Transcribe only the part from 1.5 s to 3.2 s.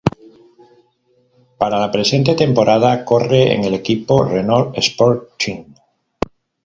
Para la presente temporada,